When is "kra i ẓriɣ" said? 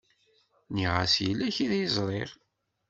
1.55-2.31